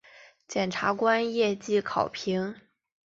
[0.47, 2.55] 检察官业绩考评